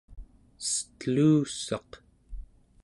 [0.69, 1.89] stelussaq